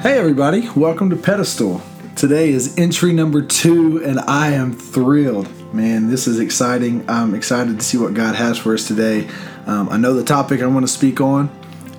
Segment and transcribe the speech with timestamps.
[0.00, 1.82] Hey, everybody, welcome to Pedestal.
[2.16, 5.46] Today is entry number two, and I am thrilled.
[5.74, 7.04] Man, this is exciting.
[7.06, 9.28] I'm excited to see what God has for us today.
[9.66, 11.50] Um, I know the topic I want to speak on,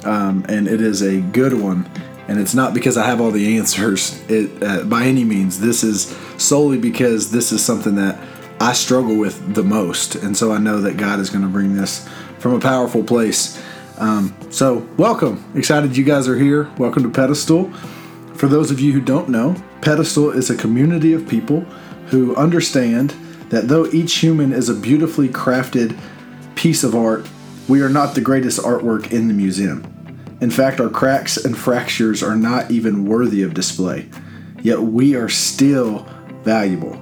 [0.03, 1.87] um, and it is a good one.
[2.27, 5.59] And it's not because I have all the answers it, uh, by any means.
[5.59, 6.07] This is
[6.39, 8.19] solely because this is something that
[8.59, 10.15] I struggle with the most.
[10.15, 12.09] And so I know that God is going to bring this
[12.39, 13.61] from a powerful place.
[13.97, 15.43] Um, so, welcome.
[15.55, 16.71] Excited you guys are here.
[16.77, 17.71] Welcome to Pedestal.
[18.35, 21.61] For those of you who don't know, Pedestal is a community of people
[22.07, 23.11] who understand
[23.49, 25.97] that though each human is a beautifully crafted
[26.55, 27.27] piece of art,
[27.67, 29.85] we are not the greatest artwork in the museum.
[30.41, 34.09] In fact, our cracks and fractures are not even worthy of display,
[34.61, 36.07] yet we are still
[36.43, 36.99] valuable.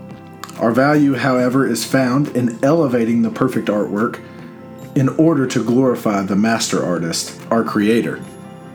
[0.59, 4.19] Our value, however, is found in elevating the perfect artwork
[4.95, 8.23] in order to glorify the master artist, our creator.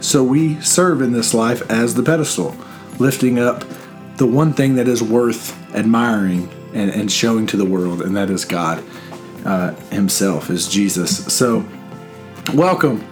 [0.01, 2.57] So we serve in this life as the pedestal,
[2.99, 3.65] lifting up
[4.17, 8.31] the one thing that is worth admiring and, and showing to the world, and that
[8.31, 8.85] is God
[9.45, 11.33] uh, Himself, is Jesus.
[11.33, 11.67] So,
[12.53, 13.05] welcome.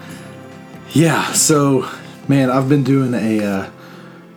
[0.93, 1.89] Yeah, so
[2.29, 3.71] man, I've been doing a uh,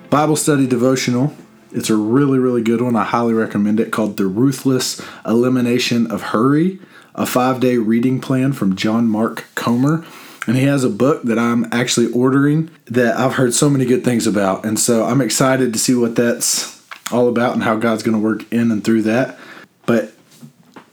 [0.09, 1.33] Bible study devotional.
[1.71, 2.95] It's a really, really good one.
[2.95, 6.80] I highly recommend it called The Ruthless Elimination of Hurry,
[7.16, 10.05] a five day reading plan from John Mark Comer.
[10.47, 14.03] And he has a book that I'm actually ordering that I've heard so many good
[14.03, 14.63] things about.
[14.63, 18.23] And so I'm excited to see what that's all about and how God's going to
[18.23, 19.39] work in and through that.
[19.88, 20.11] But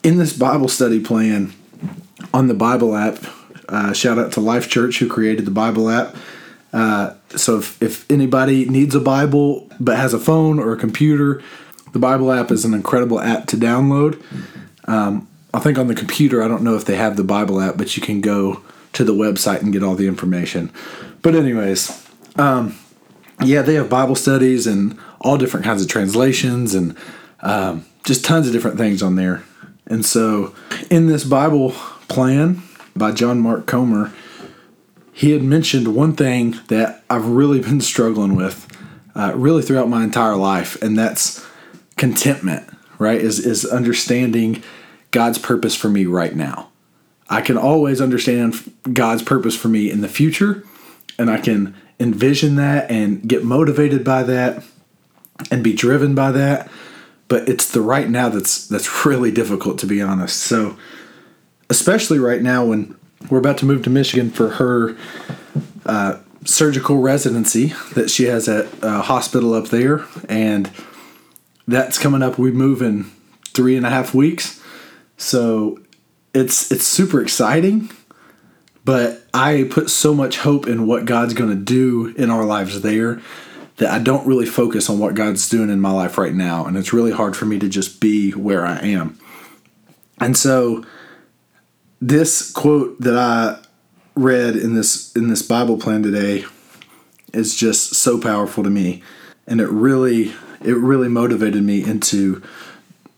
[0.03, 1.53] in this Bible study plan
[2.33, 3.19] on the Bible app,
[3.69, 6.17] uh, shout out to Life Church who created the Bible app.
[6.73, 11.43] Uh, so if, if anybody needs a Bible but has a phone or a computer,
[11.93, 14.23] the Bible app is an incredible app to download.
[14.87, 17.77] Um, I think on the computer, I don't know if they have the Bible app,
[17.77, 18.63] but you can go
[18.95, 20.73] to the website and get all the information.
[21.21, 22.77] But, anyways, um,
[23.43, 26.97] yeah, they have Bible studies and all different kinds of translations and
[27.41, 29.43] um, just tons of different things on there.
[29.87, 30.55] And so,
[30.91, 31.71] in this Bible
[32.09, 32.63] plan
[32.97, 34.13] by John Mark Comer,
[35.13, 38.67] he had mentioned one thing that I've really been struggling with,
[39.15, 41.45] uh, really throughout my entire life, and that's
[41.97, 42.69] contentment.
[42.99, 43.21] Right?
[43.21, 44.63] Is is understanding
[45.13, 46.71] God's purpose for me right now.
[47.31, 50.65] I can always understand God's purpose for me in the future,
[51.19, 54.65] and I can envision that and get motivated by that
[55.51, 56.69] and be driven by that.
[57.29, 60.39] But it's the right now that's that's really difficult to be honest.
[60.39, 60.77] So
[61.71, 62.97] especially right now when
[63.31, 64.97] we're about to move to Michigan for her
[65.87, 70.71] uh, surgical residency that she has at a hospital up there, and
[71.67, 72.39] that's coming up.
[72.39, 73.11] We move in
[73.55, 74.62] three and a half weeks,
[75.23, 75.81] so
[76.35, 77.91] it's it's super exciting,
[78.85, 82.81] but I put so much hope in what God's going to do in our lives
[82.81, 83.21] there
[83.77, 86.77] that I don't really focus on what God's doing in my life right now, and
[86.77, 89.19] it's really hard for me to just be where I am.
[90.21, 90.85] And so
[92.01, 93.63] this quote that I
[94.15, 96.45] read in this in this Bible plan today
[97.33, 99.03] is just so powerful to me
[99.47, 102.43] and it really it really motivated me into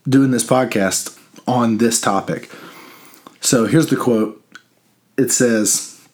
[0.07, 2.49] doing this podcast on this topic.
[3.39, 4.41] So here's the quote
[5.17, 6.07] it says,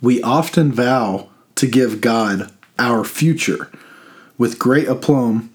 [0.00, 3.70] We often vow to give God our future
[4.38, 5.54] with great aplomb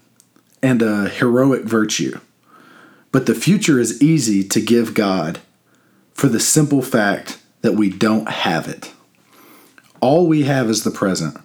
[0.61, 2.19] and a heroic virtue.
[3.11, 5.39] But the future is easy to give God
[6.13, 8.94] for the simple fact that we don't have it.
[10.00, 11.38] All we have is the present,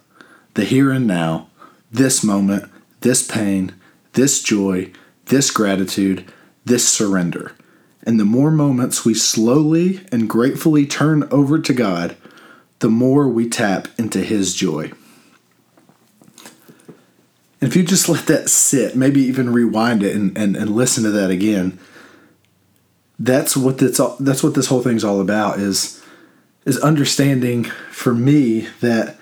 [0.53, 1.49] the here and now,
[1.91, 3.73] this moment, this pain,
[4.13, 4.91] this joy,
[5.25, 6.31] this gratitude,
[6.65, 7.53] this surrender.
[8.05, 12.17] And the more moments we slowly and gratefully turn over to God,
[12.79, 14.91] the more we tap into His joy.
[17.61, 21.05] And if you just let that sit, maybe even rewind it and, and, and listen
[21.05, 21.79] to that again,
[23.17, 26.03] that's what this that's what this whole thing's all about is
[26.65, 29.17] is understanding for me that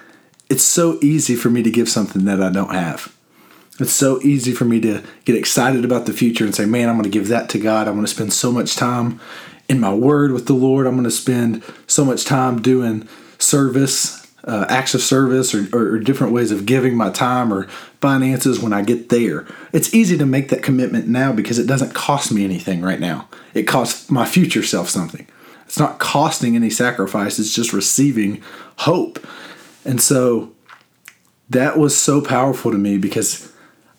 [0.50, 3.16] it's so easy for me to give something that I don't have.
[3.82, 6.96] It's so easy for me to get excited about the future and say, man, I'm
[6.96, 7.88] going to give that to God.
[7.88, 9.20] I'm going to spend so much time
[9.68, 10.86] in my word with the Lord.
[10.86, 13.08] I'm going to spend so much time doing
[13.40, 17.68] service, uh, acts of service, or, or, or different ways of giving my time or
[18.02, 19.48] finances when I get there.
[19.74, 23.28] It's easy to make that commitment now because it doesn't cost me anything right now.
[23.54, 25.28] It costs my future self something.
[25.66, 28.44] It's not costing any sacrifice, it's just receiving
[28.78, 29.26] hope.
[29.86, 30.52] And so
[31.50, 33.51] that was so powerful to me because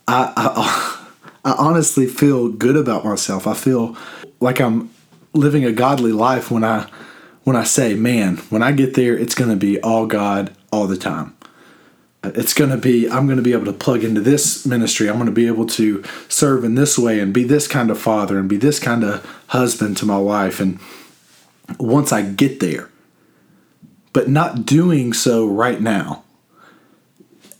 [0.08, 0.98] I, I,
[1.44, 3.46] I honestly feel good about myself.
[3.46, 3.96] I feel
[4.40, 4.90] like I'm
[5.32, 6.88] living a godly life when I
[7.44, 10.86] when I say, man, when I get there, it's going to be all God all
[10.86, 11.36] the time.
[12.24, 15.16] it's going to be i'm going to be able to plug into this ministry i'm
[15.16, 18.38] going to be able to serve in this way and be this kind of father
[18.38, 20.78] and be this kind of husband to my wife and
[21.78, 22.88] once i get there
[24.12, 26.22] but not doing so right now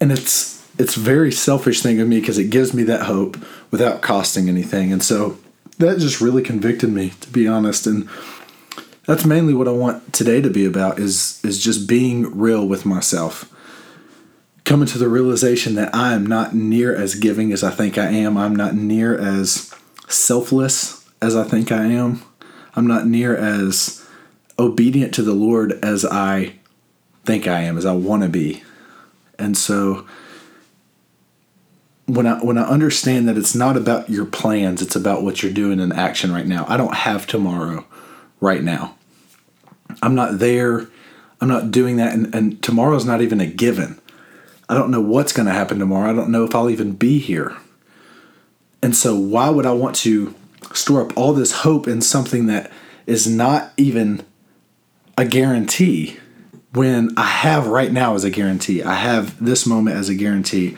[0.01, 3.37] and it's it's a very selfish thing of me because it gives me that hope
[3.71, 5.39] without costing anything and so
[5.79, 8.09] that just really convicted me to be honest and
[9.07, 12.85] that's mainly what i want today to be about is is just being real with
[12.85, 13.53] myself
[14.65, 18.09] coming to the realization that I am not near as giving as I think I
[18.09, 18.37] am.
[18.37, 19.75] I'm not near as
[20.09, 22.23] selfless as I think I am.
[22.75, 24.07] I'm not near as
[24.59, 26.55] obedient to the Lord as I
[27.25, 28.63] think I am, as I want to be.
[29.39, 30.07] And so
[32.13, 35.53] when I when I understand that it's not about your plans, it's about what you're
[35.53, 36.67] doing in action right now.
[36.69, 37.87] I don't have tomorrow
[38.39, 38.97] right now.
[40.03, 40.89] I'm not there.
[41.41, 43.99] I'm not doing that and, and tomorrow's not even a given.
[44.69, 46.11] I don't know what's going to happen tomorrow.
[46.11, 47.57] I don't know if I'll even be here.
[48.83, 50.35] And so, why would I want to
[50.75, 52.71] store up all this hope in something that
[53.07, 54.25] is not even
[55.17, 56.19] a guarantee
[56.73, 58.83] when I have right now as a guarantee?
[58.83, 60.77] I have this moment as a guarantee.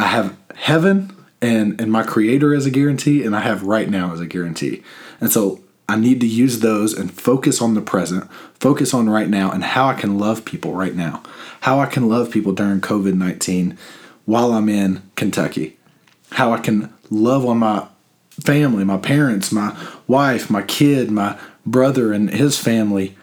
[0.00, 4.12] I have heaven and, and my creator as a guarantee, and I have right now
[4.12, 4.82] as a guarantee.
[5.20, 5.60] And so,
[5.90, 8.30] I need to use those and focus on the present,
[8.60, 11.20] focus on right now, and how I can love people right now.
[11.62, 13.76] How I can love people during COVID 19
[14.24, 15.76] while I'm in Kentucky.
[16.30, 17.88] How I can love on my
[18.40, 19.76] family, my parents, my
[20.06, 21.36] wife, my kid, my
[21.66, 23.16] brother and his family,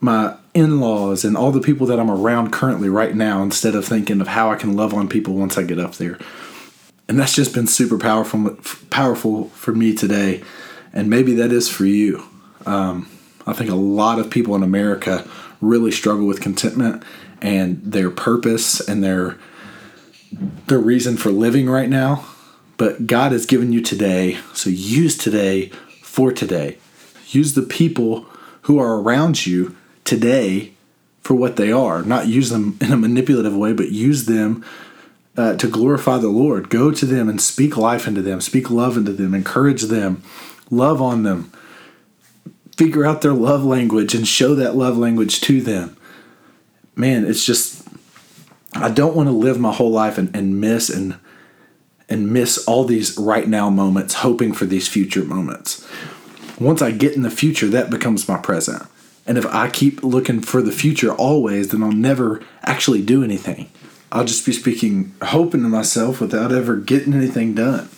[0.00, 3.84] my in laws, and all the people that I'm around currently right now instead of
[3.84, 6.18] thinking of how I can love on people once I get up there.
[7.08, 8.56] And that's just been super powerful,
[8.90, 10.42] powerful for me today
[10.96, 12.24] and maybe that is for you.
[12.64, 13.08] Um,
[13.46, 15.28] I think a lot of people in America
[15.60, 17.04] really struggle with contentment
[17.42, 19.38] and their purpose and their
[20.66, 22.24] their reason for living right now.
[22.78, 25.68] But God has given you today, so use today
[26.02, 26.78] for today.
[27.28, 28.26] Use the people
[28.62, 29.76] who are around you
[30.06, 30.72] today
[31.20, 32.02] for what they are.
[32.02, 34.64] Not use them in a manipulative way, but use them
[35.36, 36.70] uh, to glorify the Lord.
[36.70, 40.22] Go to them and speak life into them, speak love into them, encourage them,
[40.70, 41.52] love on them,
[42.76, 45.96] figure out their love language and show that love language to them.
[46.94, 47.86] Man, it's just
[48.74, 51.18] I don't want to live my whole life and, and miss and
[52.08, 55.86] and miss all these right now moments, hoping for these future moments.
[56.60, 58.86] Once I get in the future, that becomes my present.
[59.26, 63.70] And if I keep looking for the future always, then I'll never actually do anything.
[64.12, 67.88] I'll just be speaking hoping to myself without ever getting anything done.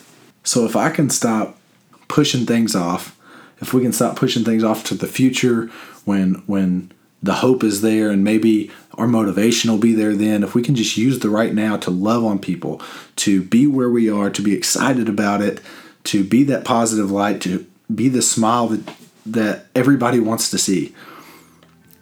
[0.43, 1.59] So if I can stop
[2.07, 3.15] pushing things off,
[3.61, 5.67] if we can stop pushing things off to the future
[6.05, 6.91] when when
[7.21, 10.75] the hope is there and maybe our motivation will be there then if we can
[10.75, 12.81] just use the right now to love on people
[13.17, 15.59] to be where we are to be excited about it
[16.05, 18.95] to be that positive light to be the smile that
[19.25, 20.95] that everybody wants to see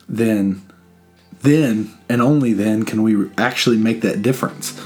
[0.08, 0.62] then
[1.42, 4.80] then and only then can we actually make that difference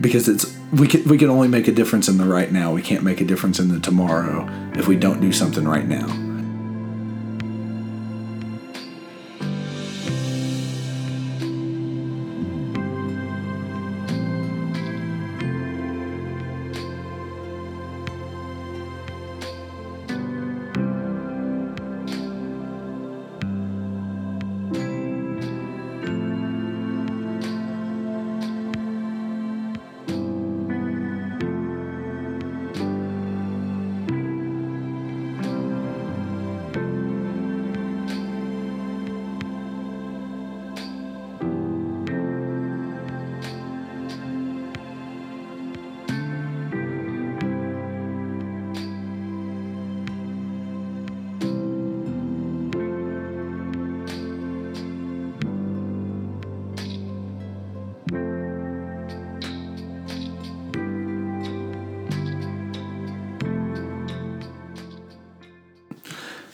[0.00, 2.72] because it's we can we can only make a difference in the right now.
[2.72, 6.31] We can't make a difference in the tomorrow if we don't do something right now.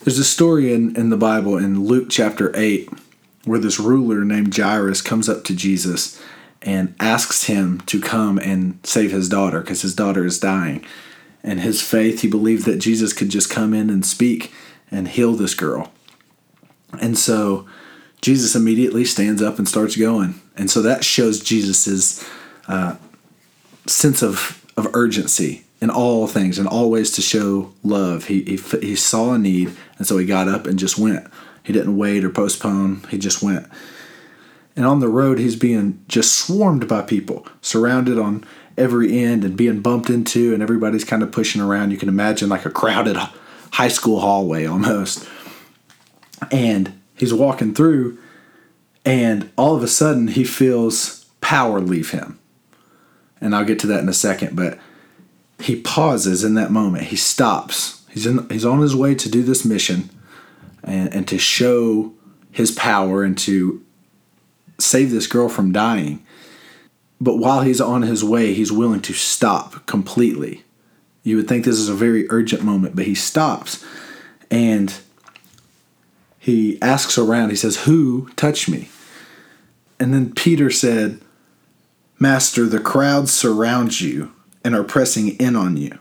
[0.03, 2.89] There's a story in, in the Bible in Luke chapter 8
[3.45, 6.23] where this ruler named Jairus comes up to Jesus
[6.63, 10.85] and asks him to come and save his daughter because his daughter is dying.
[11.43, 14.53] And his faith, he believed that Jesus could just come in and speak
[14.91, 15.93] and heal this girl.
[17.01, 17.67] And so
[18.21, 20.41] Jesus immediately stands up and starts going.
[20.57, 22.25] And so that shows Jesus's
[22.69, 22.97] uh,
[23.87, 28.25] sense of, of urgency in all things and always to show love.
[28.25, 31.27] He, he, he saw a need, and so he got up and just went.
[31.63, 33.69] He didn't wait or postpone, he just went.
[34.75, 38.45] And on the road, he's being just swarmed by people, surrounded on
[38.77, 41.91] every end and being bumped into, and everybody's kind of pushing around.
[41.91, 43.17] You can imagine like a crowded
[43.73, 45.29] high school hallway almost.
[46.53, 48.19] And he's walking through,
[49.05, 52.39] and all of a sudden, he feels power leave him.
[53.41, 54.79] And I'll get to that in a second, but
[55.69, 57.05] he pauses in that moment.
[57.05, 58.03] He stops.
[58.09, 60.09] He's in, he's on his way to do this mission
[60.83, 62.15] and, and to show
[62.51, 63.85] his power and to
[64.79, 66.25] save this girl from dying.
[67.21, 70.65] But while he's on his way, he's willing to stop completely.
[71.23, 73.85] You would think this is a very urgent moment, but he stops
[74.51, 74.95] and
[76.39, 77.51] he asks around.
[77.51, 78.89] He says, Who touched me?
[80.01, 81.21] And then Peter said,
[82.19, 84.33] Master, the crowd surrounds you
[84.69, 85.99] and are pressing in on you.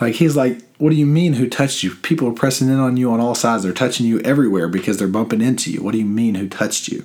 [0.00, 1.96] Like he's like, what do you mean who touched you?
[1.96, 3.64] People are pressing in on you on all sides.
[3.64, 5.82] They're touching you everywhere because they're bumping into you.
[5.82, 7.04] What do you mean who touched you?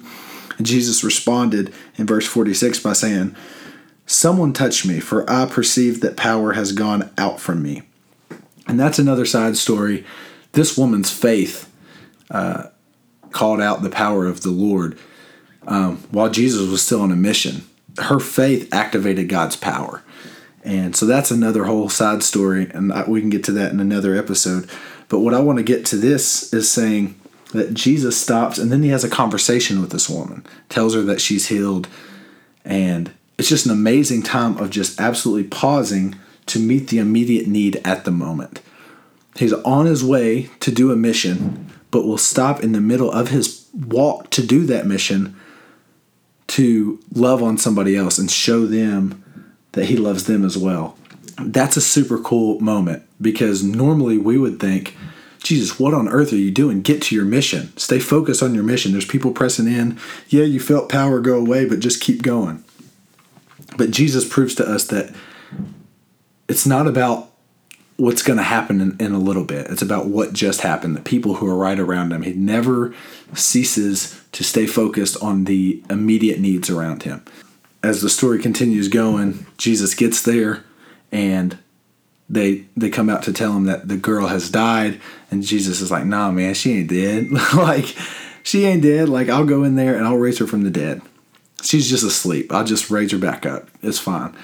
[0.59, 3.35] And Jesus responded in verse 46 by saying,
[4.05, 7.81] Someone touched me, for I perceive that power has gone out from me.
[8.67, 10.05] And that's another side story.
[10.51, 11.73] This woman's faith
[12.29, 12.65] uh,
[13.31, 14.95] called out the power of the Lord
[15.65, 17.63] um, while Jesus was still on a mission.
[17.97, 20.03] Her faith activated God's power.
[20.67, 24.17] And so that's another whole side story, and we can get to that in another
[24.17, 24.69] episode.
[25.07, 27.17] But what I want to get to this is saying
[27.53, 31.21] that Jesus stops and then he has a conversation with this woman, tells her that
[31.21, 31.87] she's healed.
[32.65, 36.15] And it's just an amazing time of just absolutely pausing
[36.47, 38.61] to meet the immediate need at the moment.
[39.37, 43.29] He's on his way to do a mission, but will stop in the middle of
[43.29, 45.33] his walk to do that mission
[46.47, 49.23] to love on somebody else and show them
[49.77, 50.97] that he loves them as well.
[51.39, 54.97] That's a super cool moment because normally we would think,
[55.43, 56.81] Jesus, what on earth are you doing?
[56.81, 57.77] Get to your mission.
[57.77, 58.91] Stay focused on your mission.
[58.91, 59.99] There's people pressing in.
[60.29, 62.63] Yeah, you felt power go away, but just keep going.
[63.77, 65.13] But Jesus proves to us that
[66.49, 67.29] it's not about
[67.97, 69.67] what's going to happen in, in, a little bit.
[69.67, 72.23] It's about what just happened, the people who are right around him.
[72.23, 72.95] He never
[73.35, 77.23] ceases to stay focused on the immediate needs around him
[77.87, 80.63] as the story continues going, Jesus gets there
[81.11, 81.57] and
[82.29, 84.99] they they come out to tell him that the girl has died
[85.31, 87.31] and Jesus is like, "Nah, man, she ain't dead.
[87.55, 87.95] like
[88.43, 89.07] she ain't dead.
[89.07, 91.01] Like I'll go in there and I'll raise her from the dead.
[91.63, 92.53] She's just asleep.
[92.53, 93.69] I'll just raise her back up.
[93.81, 94.35] It's fine."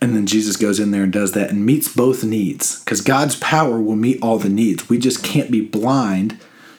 [0.00, 3.34] And then Jesus goes in there and does that and meets both needs because God's
[3.34, 4.88] power will meet all the needs.
[4.88, 6.38] We just can't be blind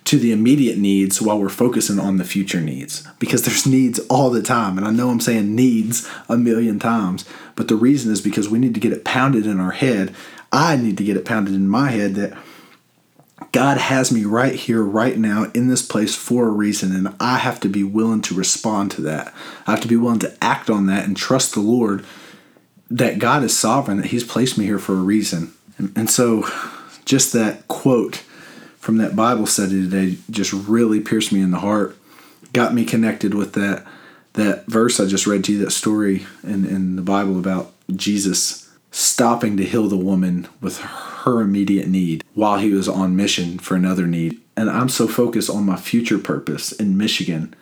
[0.10, 3.08] to the immediate needs while we're focusing on the future needs.
[3.20, 7.26] Because there's needs all the time and i know i'm saying needs a million times
[7.56, 10.16] but the reason is because we need to get it pounded in our head.
[10.52, 12.36] I need to get it pounded in my head that
[13.52, 17.38] god has me right here right now in this place for a reason and i
[17.38, 19.34] have to be willing to respond to that.
[19.68, 22.04] I have to be willing to act on that and trust the lord
[22.90, 25.54] that god is sovereign that he's placed me here for a reason.
[25.96, 26.48] And, so
[27.06, 28.24] just that quote
[28.80, 31.98] from that Bible study today just really pierced me in the heart,
[32.54, 33.86] got me connected with that
[34.34, 38.70] that verse I just read to you, that story in, in the Bible about Jesus
[38.92, 43.76] stopping to heal the woman with her immediate need while he was on mission for
[43.76, 44.40] another need.
[44.56, 47.56] And I'm so focused on my future purpose in Michigan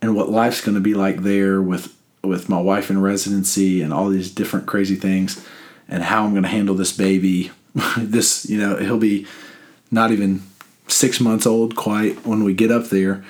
[0.00, 3.92] and what life's going to be like there with with my wife in residency and
[3.92, 5.44] all these different crazy things
[5.88, 7.50] and how I'm going to handle this baby.
[7.98, 9.26] this, you know, he'll be
[9.92, 10.42] not even
[10.88, 13.24] six months old quite when we get up there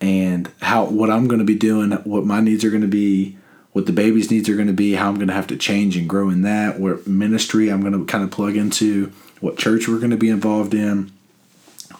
[0.00, 3.36] and how what I'm going to be doing, what my needs are going to be,
[3.72, 5.96] what the baby's needs are going to be, how I'm going to have to change
[5.96, 9.86] and grow in that, what ministry I'm going to kind of plug into, what church
[9.86, 11.12] we're going to be involved in,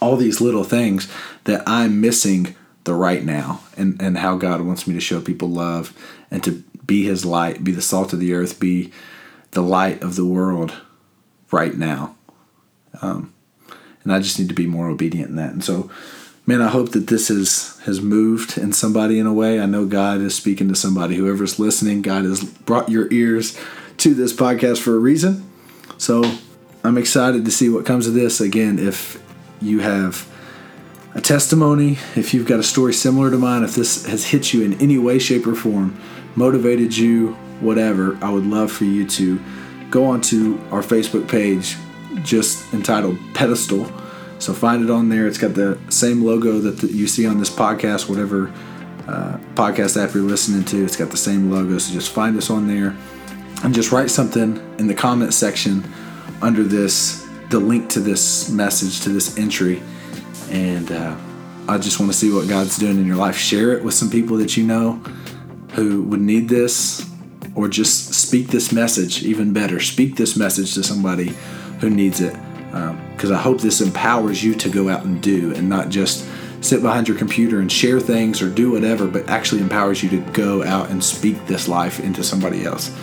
[0.00, 1.11] all these little things
[1.45, 2.54] that I'm missing
[2.85, 5.92] the right now and, and how God wants me to show people love
[6.30, 8.92] and to be his light, be the salt of the earth, be
[9.50, 10.73] the light of the world
[11.50, 12.16] right now.
[13.02, 13.35] Um,
[14.06, 15.52] and I just need to be more obedient in that.
[15.52, 15.90] And so,
[16.46, 19.60] man, I hope that this has has moved in somebody in a way.
[19.60, 21.16] I know God is speaking to somebody.
[21.16, 23.58] Whoever's listening, God has brought your ears
[23.98, 25.44] to this podcast for a reason.
[25.98, 26.22] So
[26.84, 28.40] I'm excited to see what comes of this.
[28.40, 29.20] Again, if
[29.60, 30.30] you have
[31.16, 34.62] a testimony, if you've got a story similar to mine, if this has hit you
[34.62, 35.98] in any way, shape, or form,
[36.36, 39.40] motivated you, whatever, I would love for you to
[39.90, 41.76] go onto our Facebook page,
[42.23, 43.90] just entitled Pedestal.
[44.38, 45.26] So find it on there.
[45.26, 48.52] It's got the same logo that the, you see on this podcast, whatever
[49.08, 50.85] uh, podcast app you're listening to.
[50.85, 51.78] It's got the same logo.
[51.78, 52.94] So just find us on there
[53.64, 55.85] and just write something in the comment section
[56.42, 59.82] under this, the link to this message, to this entry.
[60.50, 61.16] And uh,
[61.68, 63.37] I just want to see what God's doing in your life.
[63.37, 64.94] Share it with some people that you know
[65.73, 67.08] who would need this,
[67.54, 69.80] or just speak this message even better.
[69.80, 71.35] Speak this message to somebody
[71.80, 72.35] who needs it.
[73.12, 76.28] Because um, I hope this empowers you to go out and do and not just
[76.61, 80.18] sit behind your computer and share things or do whatever, but actually empowers you to
[80.33, 82.95] go out and speak this life into somebody else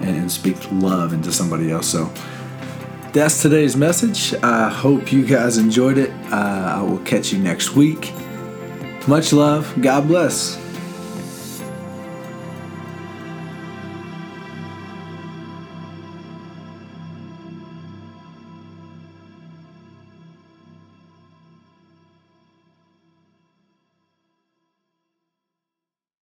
[0.00, 1.86] and speak love into somebody else.
[1.86, 2.12] So
[3.12, 4.34] that's today's message.
[4.42, 6.10] I hope you guys enjoyed it.
[6.30, 8.12] Uh, I will catch you next week.
[9.06, 9.72] Much love.
[9.80, 10.67] God bless.